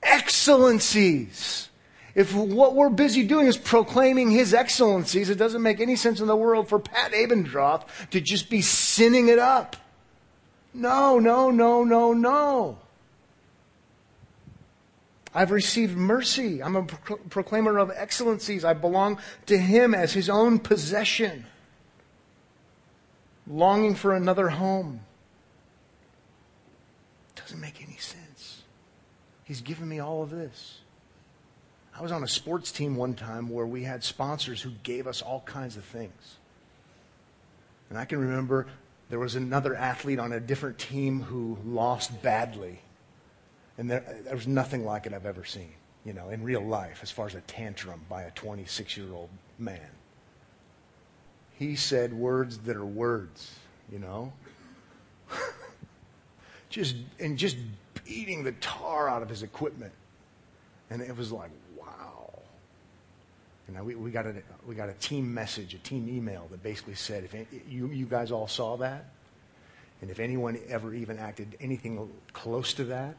[0.07, 1.69] Excellencies.
[2.15, 6.25] If what we're busy doing is proclaiming his excellencies, it doesn't make any sense in
[6.25, 9.75] the world for Pat Abendroth to just be sinning it up.
[10.73, 12.79] No, no, no, no, no.
[15.33, 16.63] I've received mercy.
[16.63, 18.65] I'm a pro- proclaimer of excellencies.
[18.65, 21.45] I belong to him as his own possession.
[23.45, 25.01] Longing for another home.
[27.35, 28.26] Doesn't make any sense.
[29.47, 30.79] He's given me all of this.
[31.97, 35.21] I was on a sports team one time where we had sponsors who gave us
[35.21, 36.35] all kinds of things.
[37.89, 38.67] And I can remember
[39.09, 42.81] there was another athlete on a different team who lost badly.
[43.77, 45.71] And there, there was nothing like it I've ever seen,
[46.03, 49.29] you know, in real life as far as a tantrum by a 26 year old
[49.57, 49.79] man.
[51.53, 53.55] He said words that are words,
[53.89, 54.33] you know.
[56.69, 57.55] just and just
[58.07, 59.93] beating the tar out of his equipment.
[60.89, 62.31] And it was like, wow.
[63.67, 66.63] You know, we, we, got a, we got a team message, a team email that
[66.63, 67.35] basically said, if
[67.69, 69.05] you, you guys all saw that,
[70.01, 73.15] and if anyone ever even acted anything close to that,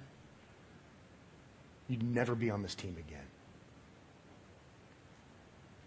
[1.89, 3.21] you'd never be on this team again.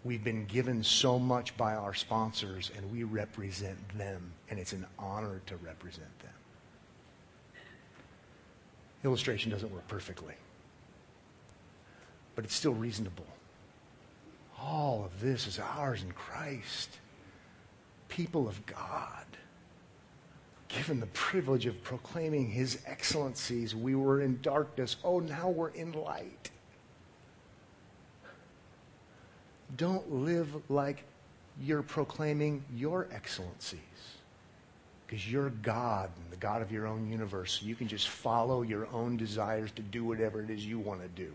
[0.04, 4.84] We've been given so much by our sponsors, and we represent them, and it's an
[4.98, 6.32] honor to represent them.
[9.04, 10.34] Illustration doesn't work perfectly,
[12.36, 13.26] but it's still reasonable.
[14.60, 16.98] All of this is ours in Christ.
[18.08, 19.26] People of God,
[20.68, 24.96] given the privilege of proclaiming His excellencies, we were in darkness.
[25.02, 26.50] Oh, now we're in light.
[29.76, 31.04] Don't live like
[31.60, 34.11] you're proclaiming your excellencies
[35.12, 37.60] because you're God and the God of your own universe.
[37.62, 41.08] You can just follow your own desires to do whatever it is you want to
[41.08, 41.30] do.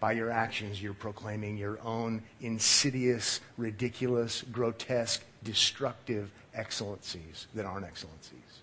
[0.00, 8.62] By your actions, you're proclaiming your own insidious, ridiculous, grotesque, destructive excellencies that aren't excellencies.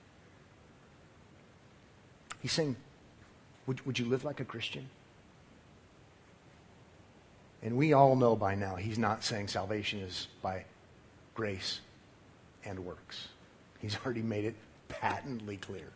[2.41, 2.75] He's saying,
[3.67, 4.89] would, would you live like a Christian?
[7.61, 10.65] And we all know by now he's not saying salvation is by
[11.35, 11.81] grace
[12.65, 13.27] and works.
[13.85, 14.55] He's already made it
[14.87, 15.91] patently clear.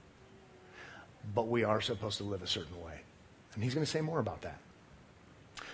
[1.33, 2.99] But we are supposed to live a certain way.
[3.55, 4.59] And he's going to say more about that.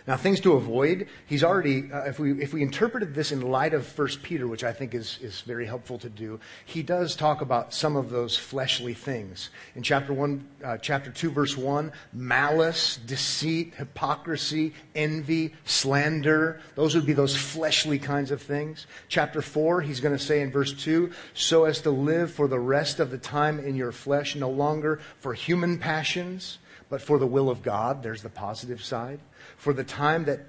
[0.07, 1.07] Now, things to avoid.
[1.25, 4.63] He's already, uh, if, we, if we interpreted this in light of 1 Peter, which
[4.63, 8.37] I think is, is very helpful to do, he does talk about some of those
[8.37, 9.49] fleshly things.
[9.75, 16.61] In chapter 1, uh, chapter 2, verse 1, malice, deceit, hypocrisy, envy, slander.
[16.75, 18.85] Those would be those fleshly kinds of things.
[19.07, 22.59] Chapter 4, he's going to say in verse 2, so as to live for the
[22.59, 26.59] rest of the time in your flesh, no longer for human passions,
[26.95, 28.03] but for the will of God.
[28.03, 29.19] There's the positive side.
[29.57, 30.39] For the time that,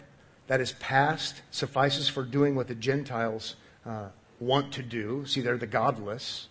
[0.46, 5.26] that is past suffices for doing what the Gentiles uh, want to do.
[5.26, 6.46] See, they're the godless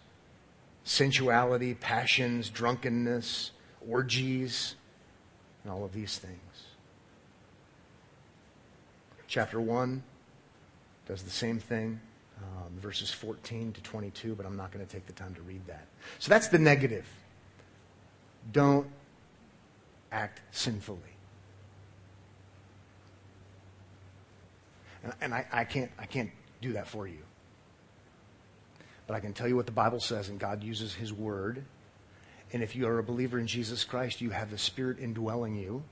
[0.84, 3.52] sensuality, passions, drunkenness,
[3.90, 4.76] orgies,
[5.64, 6.66] and all of these things.
[9.30, 10.04] Chapter 1
[11.08, 12.02] does the same thing,
[12.44, 15.66] um, verses 14 to 22, but I'm not going to take the time to read
[15.68, 15.88] that.
[16.20, 17.08] So that's the negative.
[18.52, 18.88] Don't
[20.16, 21.00] act sinfully.
[25.04, 27.20] And, and I, I, can't, I can't do that for you.
[29.08, 31.64] But I can tell you what the Bible says, and God uses His Word.
[32.52, 35.84] And if you are a believer in Jesus Christ, you have the Spirit indwelling you.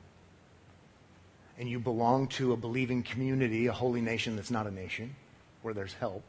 [1.59, 5.15] And you belong to a believing community, a holy nation that's not a nation,
[5.61, 6.23] where there's help.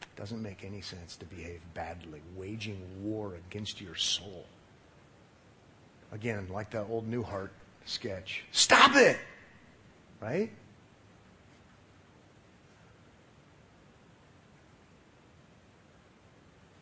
[0.00, 4.46] It doesn't make any sense to behave badly, waging war against your soul.
[6.12, 7.50] Again, like that old Newhart
[7.84, 8.44] sketch.
[8.52, 9.18] Stop it!
[10.20, 10.50] Right?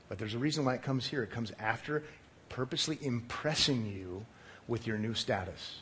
[0.09, 1.23] But there's a reason why it comes here.
[1.23, 2.03] It comes after
[2.49, 4.25] purposely impressing you
[4.67, 5.81] with your new status.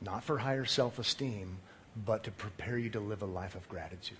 [0.00, 1.58] Not for higher self esteem,
[2.06, 4.18] but to prepare you to live a life of gratitude.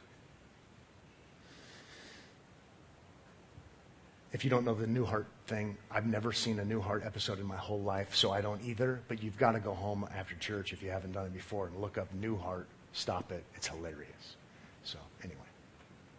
[4.33, 7.57] If you don't know the Newhart thing, I've never seen a Newhart episode in my
[7.57, 9.01] whole life, so I don't either.
[9.07, 11.79] But you've got to go home after church if you haven't done it before and
[11.81, 12.65] look up Newhart.
[12.95, 13.45] Stop it.
[13.55, 14.37] It's hilarious.
[14.85, 15.39] So, anyway,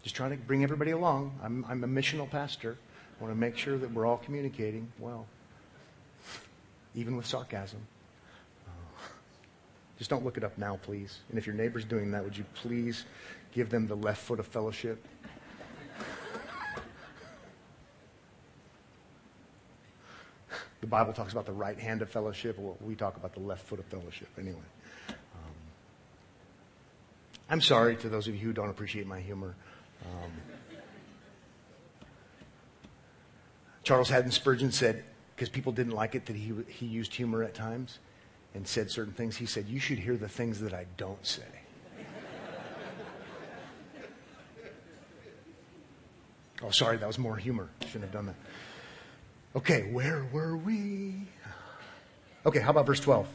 [0.04, 1.40] just trying to bring everybody along.
[1.44, 2.78] I'm, I'm a missional pastor.
[3.20, 5.26] I want to make sure that we're all communicating well,
[6.94, 7.80] even with sarcasm.
[8.68, 9.02] Uh,
[9.98, 11.20] just don't look it up now, please.
[11.30, 13.06] And if your neighbor's doing that, would you please
[13.54, 15.04] give them the left foot of fellowship?
[20.84, 22.60] The Bible talks about the right hand of fellowship.
[22.60, 24.28] Well, we talk about the left foot of fellowship.
[24.38, 24.60] Anyway.
[25.08, 25.16] Um,
[27.50, 29.56] I'm sorry to those of you who don't appreciate my humor.
[30.06, 30.32] Um,
[33.84, 37.54] Charles Haddon Spurgeon said, because people didn't like it that he, he used humor at
[37.54, 38.00] times
[38.54, 41.44] and said certain things, he said, You should hear the things that I don't say.
[46.62, 47.70] oh, sorry, that was more humor.
[47.86, 48.36] Shouldn't have done that.
[49.56, 51.14] Okay, where were we?
[52.46, 53.28] Okay, how about verse 12?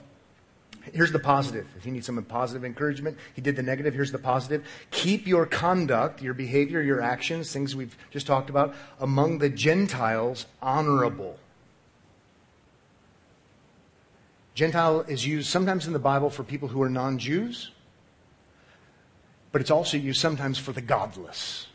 [0.93, 1.67] Here's the positive.
[1.77, 3.95] If you need some positive encouragement, he did the negative.
[3.95, 4.67] Here's the positive.
[4.91, 10.47] Keep your conduct, your behavior, your actions, things we've just talked about, among the Gentiles
[10.61, 11.39] honorable.
[14.55, 17.71] Gentile is used sometimes in the Bible for people who are non Jews,
[19.53, 21.68] but it's also used sometimes for the godless.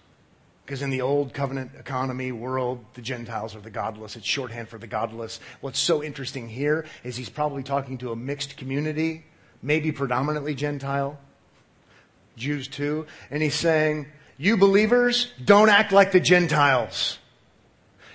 [0.65, 4.15] Because in the old covenant economy world, the Gentiles are the godless.
[4.15, 5.39] It's shorthand for the godless.
[5.59, 9.25] What's so interesting here is he's probably talking to a mixed community,
[9.61, 11.19] maybe predominantly Gentile,
[12.37, 13.07] Jews too.
[13.29, 14.07] And he's saying,
[14.37, 17.19] You believers, don't act like the Gentiles.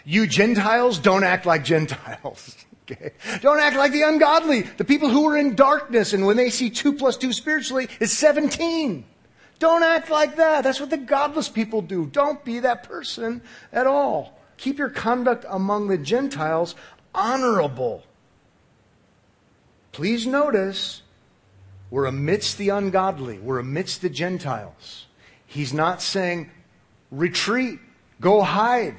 [0.06, 2.56] You Gentiles, don't act like Gentiles.
[2.90, 3.10] Okay?
[3.42, 6.70] Don't act like the ungodly, the people who are in darkness, and when they see
[6.70, 9.04] two plus two spiritually is 17.
[9.58, 10.62] Don't act like that.
[10.62, 12.06] That's what the godless people do.
[12.06, 13.42] Don't be that person
[13.72, 14.38] at all.
[14.56, 16.74] Keep your conduct among the Gentiles
[17.14, 18.04] honorable.
[19.92, 21.02] Please notice,
[21.90, 23.38] we're amidst the ungodly.
[23.38, 25.06] We're amidst the Gentiles.
[25.46, 26.50] He's not saying,
[27.10, 27.80] retreat,
[28.20, 28.94] go hide,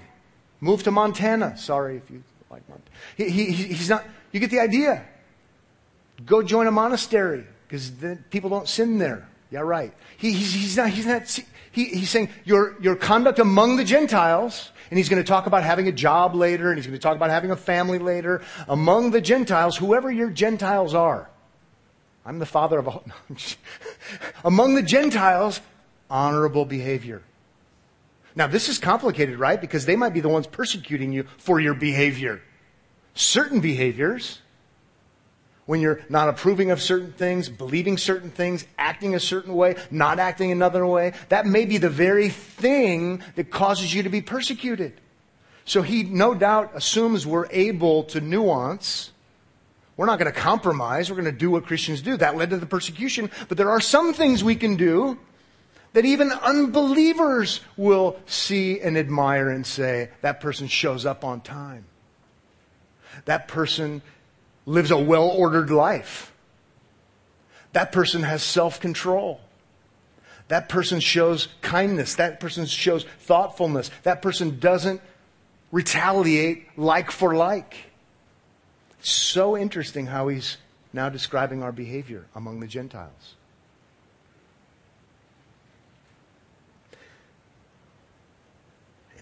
[0.59, 1.57] move to Montana.
[1.57, 2.89] Sorry if you like Montana.
[3.15, 5.05] He, he, he's not, you get the idea.
[6.25, 7.91] Go join a monastery because
[8.29, 9.29] people don't sin there.
[9.51, 9.93] Yeah, right.
[10.17, 11.39] He, he's, he's, not, he's not,
[11.71, 15.63] he, he's saying your, your conduct among the Gentiles, and he's going to talk about
[15.63, 18.41] having a job later, and he's going to talk about having a family later.
[18.67, 21.29] Among the Gentiles, whoever your Gentiles are,
[22.25, 23.03] I'm the father of all.
[24.45, 25.61] among the Gentiles,
[26.09, 27.23] honorable behavior.
[28.35, 29.59] Now, this is complicated, right?
[29.59, 32.41] Because they might be the ones persecuting you for your behavior.
[33.15, 34.39] Certain behaviors,
[35.69, 40.17] when you're not approving of certain things, believing certain things, acting a certain way, not
[40.17, 44.99] acting another way, that may be the very thing that causes you to be persecuted.
[45.65, 49.11] So he no doubt assumes we're able to nuance.
[49.95, 51.11] We're not going to compromise.
[51.11, 52.17] We're going to do what Christians do.
[52.17, 53.29] That led to the persecution.
[53.47, 55.19] But there are some things we can do
[55.93, 61.85] that even unbelievers will see and admire and say, that person shows up on time.
[63.25, 64.01] That person
[64.69, 66.31] lives a well ordered life.
[67.73, 69.41] That person has self control.
[70.47, 72.15] That person shows kindness.
[72.15, 73.91] That person shows thoughtfulness.
[74.03, 75.01] That person doesn't
[75.71, 77.75] retaliate like for like.
[79.01, 80.57] So interesting how he's
[80.91, 83.35] now describing our behavior among the Gentiles.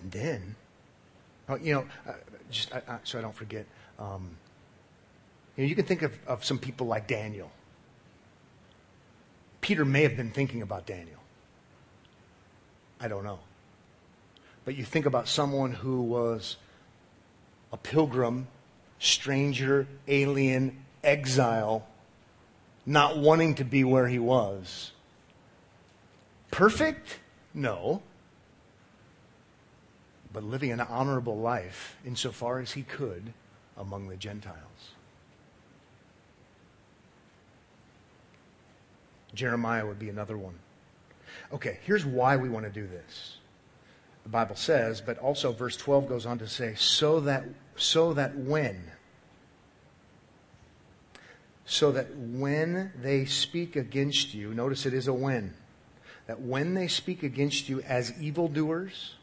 [0.01, 0.55] And then,
[1.49, 1.85] oh, you know,
[2.49, 2.71] just
[3.03, 3.65] so I don't forget,
[3.99, 4.37] um,
[5.57, 7.51] you, know, you can think of, of some people like Daniel.
[9.59, 11.19] Peter may have been thinking about Daniel.
[13.01, 13.39] I don't know.
[14.63, 16.57] But you think about someone who was
[17.73, 18.47] a pilgrim,
[18.99, 21.87] stranger, alien, exile,
[22.85, 24.91] not wanting to be where he was.
[26.51, 27.19] Perfect?
[27.53, 28.01] No.
[30.31, 33.33] But living an honorable life insofar as he could
[33.75, 34.93] among the Gentiles.
[39.37, 40.55] Jeremiah would be another one.
[41.53, 43.37] Okay, here's why we want to do this.
[44.23, 47.45] The Bible says, but also verse 12 goes on to say, so that,
[47.77, 48.91] so that when,
[51.65, 55.53] so that when they speak against you, notice it is a when,
[56.25, 59.13] that when they speak against you as evildoers,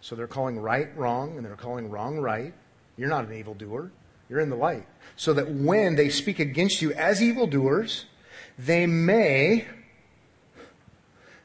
[0.00, 2.54] so they're calling right wrong and they're calling wrong right,
[2.96, 3.90] you're not an evildoer,
[4.28, 4.86] you're in the light.
[5.16, 8.04] So that when they speak against you as evildoers,
[8.58, 9.66] they may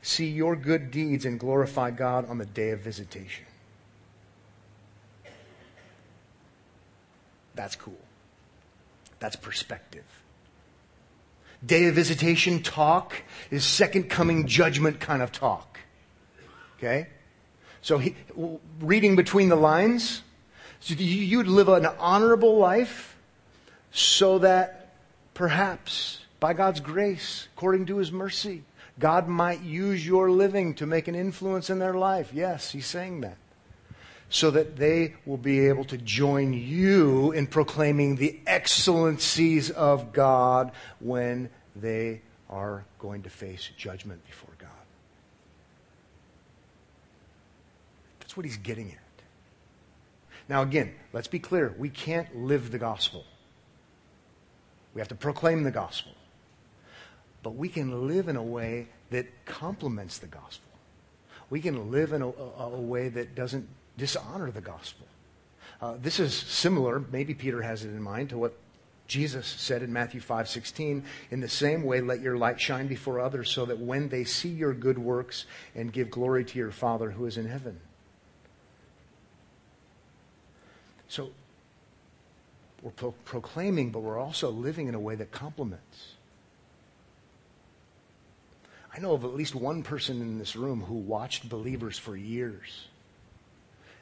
[0.01, 3.45] see your good deeds and glorify God on the day of visitation.
[7.53, 7.99] That's cool.
[9.19, 10.05] That's perspective.
[11.63, 15.79] Day of visitation talk is second coming judgment kind of talk.
[16.77, 17.07] Okay?
[17.81, 18.15] So, he,
[18.79, 20.23] reading between the lines,
[20.79, 23.15] so you'd live an honorable life
[23.91, 24.95] so that
[25.35, 28.63] perhaps by God's grace, according to his mercy.
[28.99, 32.31] God might use your living to make an influence in their life.
[32.33, 33.37] Yes, he's saying that.
[34.29, 40.71] So that they will be able to join you in proclaiming the excellencies of God
[40.99, 44.69] when they are going to face judgment before God.
[48.19, 48.97] That's what he's getting at.
[50.49, 51.75] Now, again, let's be clear.
[51.77, 53.25] We can't live the gospel.
[54.95, 56.13] We have to proclaim the gospel
[57.43, 60.69] but we can live in a way that complements the gospel.
[61.49, 63.67] We can live in a, a, a way that doesn't
[63.97, 65.07] dishonor the gospel.
[65.81, 68.53] Uh, this is similar, maybe Peter has it in mind, to what
[69.07, 73.51] Jesus said in Matthew 5:16, in the same way let your light shine before others
[73.51, 77.25] so that when they see your good works and give glory to your Father who
[77.25, 77.81] is in heaven.
[81.09, 81.31] So
[82.81, 86.13] we're pro- proclaiming, but we're also living in a way that complements.
[88.93, 92.87] I know of at least one person in this room who watched believers for years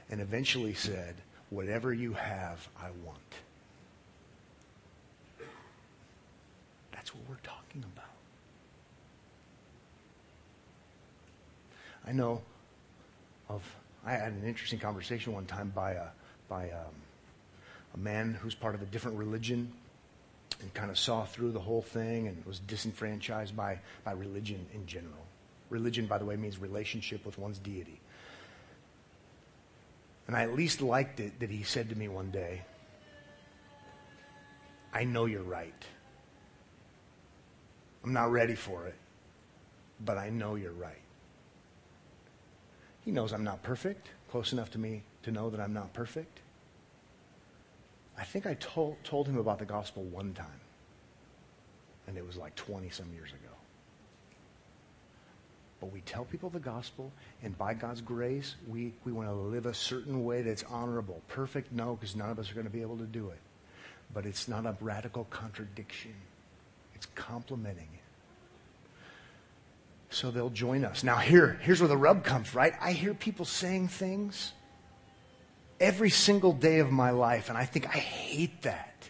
[0.09, 1.15] and eventually said,
[1.51, 3.19] Whatever you have, I want.
[6.91, 8.05] That's what we're talking about.
[12.07, 12.41] I know
[13.49, 13.63] of,
[14.05, 16.05] I had an interesting conversation one time by a,
[16.47, 16.83] by a,
[17.95, 19.71] a man who's part of a different religion
[20.61, 24.85] and kind of saw through the whole thing and was disenfranchised by, by religion in
[24.85, 25.25] general.
[25.69, 27.99] Religion, by the way, means relationship with one's deity.
[30.27, 32.61] And I at least liked it that he said to me one day,
[34.93, 35.85] I know you're right.
[38.03, 38.95] I'm not ready for it,
[40.03, 41.01] but I know you're right.
[43.05, 46.39] He knows I'm not perfect, close enough to me to know that I'm not perfect.
[48.19, 50.47] I think I told, told him about the gospel one time,
[52.07, 53.53] and it was like 20 some years ago.
[55.79, 59.65] But we tell people the gospel, and by God's grace, we, we want to live
[59.65, 61.21] a certain way that's honorable.
[61.29, 61.71] Perfect?
[61.71, 63.39] No, because none of us are going to be able to do it.
[64.13, 66.13] But it's not a radical contradiction,
[66.95, 67.99] it's complementing it.
[70.09, 71.03] So they'll join us.
[71.03, 72.73] Now, here, here's where the rub comes, right?
[72.81, 74.51] I hear people saying things
[75.79, 79.09] every single day of my life, and I think, I hate that.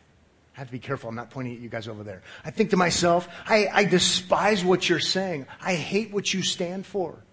[0.55, 1.09] I have to be careful.
[1.09, 2.21] I'm not pointing at you guys over there.
[2.43, 5.47] I think to myself, I, I despise what you're saying.
[5.61, 7.23] I hate what you stand for.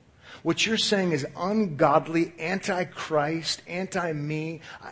[0.43, 4.91] What you're saying is ungodly, anti-Christ, anti-me, uh,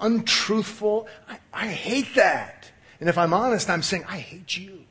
[0.00, 1.06] untruthful.
[1.28, 2.70] I, I hate that.
[2.98, 4.84] And if I'm honest, I'm saying, I hate you.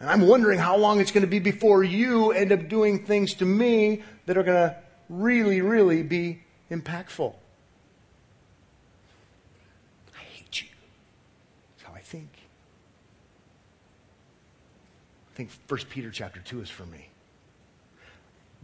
[0.00, 3.34] And I'm wondering how long it's going to be before you end up doing things
[3.34, 4.76] to me that are going to
[5.08, 6.40] really, really be
[6.70, 7.34] impactful.
[10.14, 10.68] I hate you.
[11.76, 12.28] That's how I think?
[15.32, 17.08] I think 1 Peter chapter 2 is for me.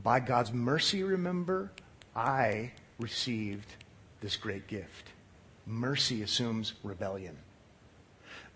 [0.02, 1.70] By God's mercy, remember,
[2.16, 3.74] I received
[4.20, 5.08] this great gift.
[5.66, 7.36] Mercy assumes rebellion.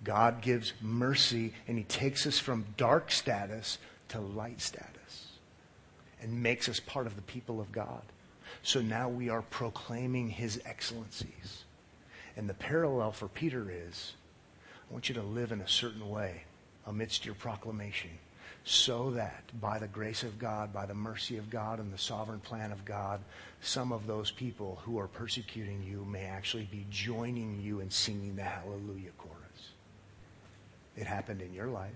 [0.04, 3.78] God gives mercy and he takes us from dark status
[4.08, 5.32] to light status
[6.20, 8.02] and makes us part of the people of God.
[8.62, 11.64] So now we are proclaiming his excellencies.
[12.36, 14.14] And the parallel for Peter is
[14.88, 16.44] I want you to live in a certain way
[16.86, 18.10] amidst your proclamation
[18.64, 22.40] so that by the grace of God, by the mercy of God, and the sovereign
[22.40, 23.20] plan of God,
[23.60, 28.36] some of those people who are persecuting you may actually be joining you in singing
[28.36, 29.70] the Hallelujah chorus.
[30.96, 31.92] It happened in your life.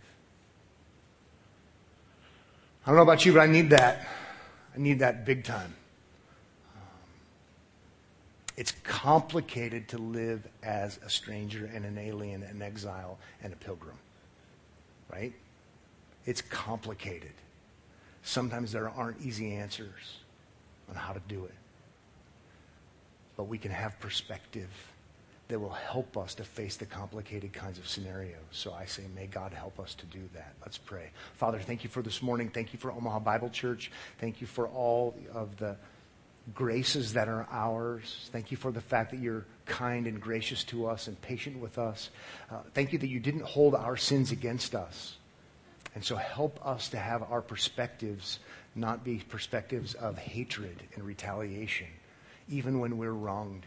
[2.86, 4.08] I don't know about you, but I need that.
[4.74, 5.74] I need that big time.
[8.56, 13.96] It's complicated to live as a stranger and an alien, an exile, and a pilgrim.
[15.10, 15.32] Right?
[16.26, 17.32] It's complicated.
[18.22, 20.18] Sometimes there aren't easy answers
[20.88, 21.54] on how to do it.
[23.36, 24.68] But we can have perspective
[25.48, 28.38] that will help us to face the complicated kinds of scenarios.
[28.52, 30.54] So I say, may God help us to do that.
[30.62, 31.10] Let's pray.
[31.34, 32.48] Father, thank you for this morning.
[32.48, 33.90] Thank you for Omaha Bible Church.
[34.18, 35.76] Thank you for all of the
[36.54, 38.28] graces that are ours.
[38.32, 41.78] Thank you for the fact that you're kind and gracious to us and patient with
[41.78, 42.10] us.
[42.50, 45.16] Uh, thank you that you didn't hold our sins against us.
[45.94, 48.40] And so help us to have our perspectives
[48.74, 51.88] not be perspectives of hatred and retaliation,
[52.48, 53.66] even when we're wronged.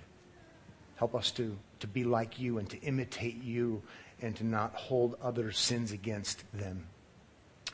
[0.95, 3.83] Help us to, to be like you and to imitate you
[4.21, 6.87] and to not hold other sins against them.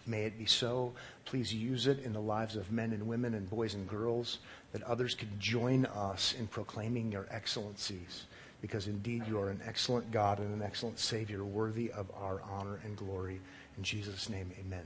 [0.06, 0.93] May it be so.
[1.32, 4.39] Please use it in the lives of men and women and boys and girls
[4.73, 8.25] that others could join us in proclaiming your excellencies.
[8.61, 12.82] Because indeed you are an excellent God and an excellent Savior, worthy of our honor
[12.84, 13.39] and glory.
[13.77, 14.84] In Jesus' name, amen.